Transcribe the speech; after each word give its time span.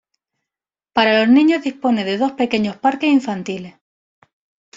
Para 0.93 1.19
los 1.19 1.29
niños 1.29 1.61
dispone 1.61 2.03
de 2.03 2.17
dos 2.17 2.31
pequeños 2.31 2.75
parques 2.75 3.11
infantiles. 3.11 3.75